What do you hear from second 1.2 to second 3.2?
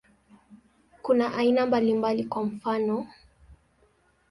aina mbalimbali, kwa mfano.